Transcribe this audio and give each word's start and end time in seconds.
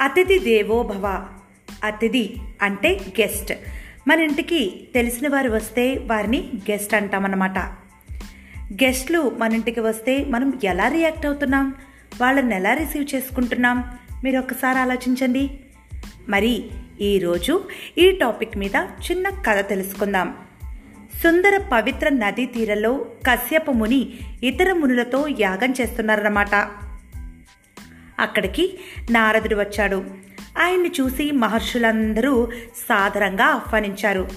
అతిథి 0.00 0.38
దేవో 0.38 0.82
భవ. 0.82 1.26
అతిథి 1.84 2.36
అంటే 2.62 3.00
గెస్ట్ 3.20 3.52
మన 4.08 4.20
ఇంటికి 4.20 4.88
తెలిసిన 4.94 5.28
వారు 5.28 5.50
వస్తే 5.50 5.94
వారిని 5.94 6.50
గెస్ట్ 6.70 6.94
అంటామన్నమాట. 6.94 7.58
గెస్ట్లు 8.72 9.32
మన 9.38 9.52
ఇంటికి 9.52 9.80
వస్తే 9.80 10.24
మనం 10.24 10.58
ఎలా 10.64 10.88
రియాక్ట్ 10.88 11.26
అవుతున్నాం? 11.26 11.74
వాళ్ళని 12.20 12.54
ఎలా 12.54 12.74
రిసీవ్ 12.74 13.14
చేసుకుంటున్నాం? 13.14 13.84
మీరు 14.24 14.38
ఒక్కసారి 14.38 14.78
ఆలోచించండి. 14.78 15.50
మరి 16.28 16.70
ఈరోజు 17.00 17.64
ఈ 17.98 18.10
టాపిక్ 18.10 18.56
మీద 18.56 18.76
చిన్న 19.10 19.28
కథ 19.28 19.68
తెలుసుకుందాం. 19.68 20.34
సుందర 21.22 21.60
పవిత్ర 21.72 22.08
నదీ 22.08 22.46
తీరంలో 22.46 23.06
కశ్యప 23.26 23.70
ముని 23.70 24.12
ఇతర 24.42 24.72
మునులతో 24.72 25.28
యాగం 25.40 25.74
చేస్తున్నారన్నమాట. 25.80 26.68
అక్కడికి 28.20 28.78
నారదుడు 29.10 29.54
వచ్చాడు. 29.54 30.04
ఆయన్ని 30.58 30.90
చూసి 31.00 31.30
మహర్షులందరూ 31.30 32.48
సాదరంగా 32.88 33.44
ఆహ్వానించారు. 33.44 34.28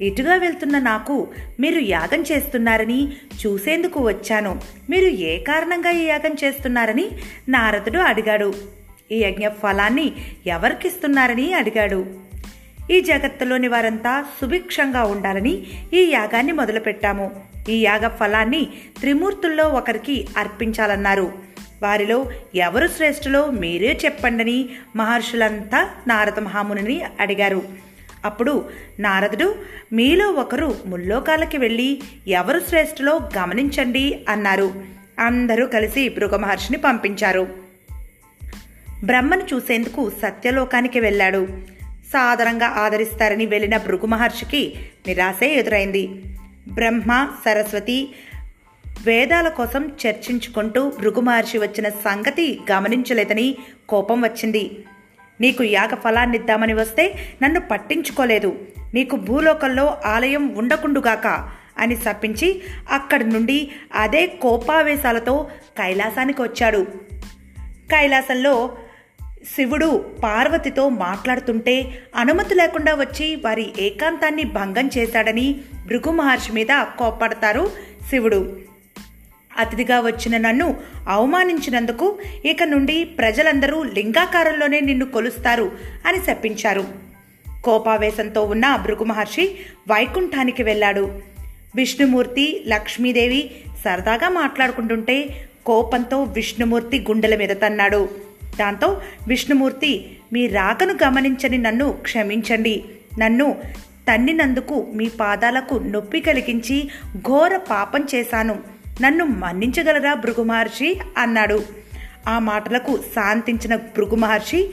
ఇటుగా 0.00 0.34
వెళ్తున్న 0.34 0.78
నాకు 0.78 1.28
మీరు 1.60 1.78
యాగం 1.78 2.22
చేస్తున్నారని 2.22 3.12
చూసేందుకు 3.46 4.00
వచ్చాను. 4.00 4.60
మీరు 4.90 5.06
ఏ 5.06 5.42
కారణంగా 5.42 5.90
ఈ 5.90 6.04
యాగం 6.04 6.36
చేస్తున్నారని 6.44 7.10
నారదుడు 7.48 7.98
అడిగాడు. 7.98 8.54
ఈ 9.12 9.24
యజ్ఞ 9.24 9.48
ఫలాన్ని 9.48 10.12
ఎవరికిస్తున్నారని 10.46 11.52
అడిగాడు. 11.52 12.06
ఈ 12.90 13.00
జగత్తులోని 13.00 13.68
వారంతా 13.68 14.24
సుభిక్షంగా 14.40 15.04
ఉండాలని 15.04 15.66
ఈ 15.94 16.10
యాగాన్ని 16.10 16.52
మొదలుపెట్టాము. 16.52 17.30
ఈ 17.68 17.82
యాగ 17.82 18.08
ఫలాన్ని 18.08 18.68
త్రిమూర్తుల్లో 19.00 19.68
ఒకరికి 19.68 20.28
అర్పించాలన్నారు. 20.36 21.49
వారిలో 21.82 22.30
ఎవరు 22.54 22.88
శ్రేష్ఠులో 22.88 23.46
మీరే 23.46 23.98
చెప్పండని 24.04 24.68
మహర్షులంతా 24.96 25.90
నారద 26.06 26.38
మహామునిని 26.38 27.02
అడిగారు. 27.20 27.62
అప్పుడు 28.24 28.68
నారదుడు 29.00 29.54
మీలో 29.92 30.30
ఒకరు 30.30 30.74
ముల్లోకాలకి 30.86 31.58
వెళ్ళి 31.58 32.02
ఎవరు 32.28 32.60
శ్రేష్ఠులో 32.68 33.20
గమనించండి 33.38 34.24
అన్నారు. 34.28 34.74
అందరూ 35.18 35.66
కలిసి 35.66 36.08
భృగ 36.08 36.36
మహర్షిని 36.36 36.78
పంపించారు. 36.78 37.48
బ్రహ్మను 39.04 39.42
చూసేందుకు 39.54 40.10
సత్యలోకానికి 40.10 41.00
వెళ్ళాడు. 41.00 41.48
సాదరంగా 41.82 42.66
ఆదరిస్తారని 42.66 43.46
వెళ్ళిన 43.46 43.76
భృగు 43.76 44.06
మహర్షికి 44.06 44.74
నిరాశే 45.06 45.54
ఎదురైంది. 45.54 46.10
బ్రహ్మ 46.68 47.28
సరస్వతి 47.44 48.14
వేదాల 49.06 49.48
కోసం 49.48 49.92
చర్చించుకుంటూ 50.06 50.92
భృగు 50.98 51.20
మహర్షి 51.20 51.58
వచ్చిన 51.58 51.88
సంగతి 51.88 52.60
గమనించలేదని 52.72 53.56
కోపం 53.88 54.22
వచ్చింది. 54.22 54.84
నీకు 55.40 55.62
యాగ 55.64 55.94
ఫలాన్నిద్దామని 55.94 56.74
వస్తే 56.74 57.14
నన్ను 57.42 57.60
పట్టించుకోలేదు. 57.60 58.58
నీకు 58.94 59.16
భూలోకంలో 59.16 59.96
ఆలయం 60.04 60.56
ఉండకుండుగాక 60.56 61.50
అని 61.78 61.96
శపించి 61.96 62.62
అక్కడి 62.90 63.24
నుండి 63.24 63.70
అదే 63.94 64.26
కోపావేశాలతో 64.26 65.50
కైలాసానికి 65.78 66.42
వచ్చాడు. 66.42 66.86
కైలాసంలో 67.90 68.76
శివుడు 69.56 70.04
పార్వతితో 70.24 70.88
మాట్లాడుతుంటే 70.88 72.02
అనుమతి 72.16 72.54
లేకుండా 72.54 72.94
వచ్చి 72.94 73.36
వారి 73.36 73.72
ఏకాంతాన్ని 73.78 74.44
భంగం 74.44 74.90
చేశాడని 74.98 75.60
భృగు 75.86 76.10
మహర్షి 76.10 76.52
మీద 76.52 76.84
కోప్పడతారు 76.98 77.70
శివుడు. 78.10 78.69
అతిథిగా 79.60 80.00
వచ్చిన 80.00 80.36
నన్ను 80.36 80.76
అవమానించినందుకు 81.08 82.18
ఇక 82.44 82.62
నుండి 82.62 83.04
ప్రజలందరూ 83.04 83.82
లింగాకారంలోనే 83.82 84.80
నిన్ను 84.80 85.06
కొలుస్తారు 85.06 85.72
అని 86.06 86.18
చెప్పించారు 86.18 86.84
కోపావేశంతో 87.64 88.44
ఉన్న 88.44 88.76
భృగు 88.76 89.04
మహర్షి 89.04 89.56
వైకుంఠానికి 89.90 90.62
వెళ్ళాడు. 90.62 91.20
విష్ణుమూర్తి 91.76 92.64
లక్ష్మీదేవి 92.68 93.50
సరదాగా 93.84 94.28
మాట్లాడుకుంటుంటే 94.28 95.28
కోపంతో 95.66 96.22
విష్ణుమూర్తి 96.22 96.98
గుండెల 96.98 97.36
మీద 97.36 97.48
తన్నాడు. 97.48 98.08
దాంతో 98.58 99.00
విష్ణుమూర్తి 99.28 100.16
మీ 100.32 100.46
రాకను 100.46 100.92
గమనించని 100.92 101.58
నన్ను 101.58 101.92
క్షమించండి. 101.92 102.84
నన్ను 103.18 103.56
తన్నినందుకు 104.08 104.86
మీ 104.94 105.08
పాదాలకు 105.20 105.74
నొప్పి 105.74 106.20
కలిగించి 106.20 106.88
ఘోర 107.16 107.56
పాపం 107.56 108.06
చేశాను. 108.14 108.79
నన్ను 109.00 109.24
మన్నించగలరా 109.24 110.14
భృగు 110.14 110.42
మహర్షి? 110.42 111.00
అన్నాడు. 111.18 111.62
ఆ 112.28 112.38
మాటలకు 112.38 112.96
శాంతించిన 112.96 113.76
భృగు 113.76 114.14
మహర్షి 114.14 114.70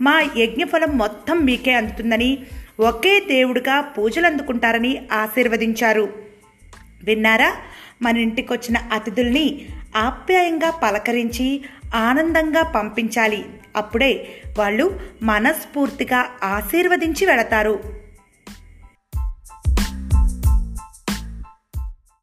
మా 0.00 0.22
యజ్ఞఫలం 0.36 0.98
మొత్తం 0.98 1.44
మీకే 1.44 1.72
అందుతుందని 1.72 2.38
ఒకే 2.80 3.20
దేవుడిగా 3.20 3.80
పూజలు 3.80 4.26
అందుకుంటారని 4.26 5.02
ఆశీర్వదించారు. 5.12 6.08
విన్నారా? 7.04 7.56
మన 8.02 8.16
ఇంటికొచ్చిన 8.16 8.76
అతిథుల్ని 8.92 9.66
ఆప్యాయంగా 9.96 10.70
పలకరించి 10.70 11.64
ఆనందంగా 11.94 12.62
పంపించాలి. 12.62 13.44
అప్పుడే 13.76 14.28
వాళ్ళు 14.58 15.00
మనస్ఫూర్తిగా 15.22 16.26
ఆశీర్వదించి 16.42 17.26
వెళతారు. 17.26 18.01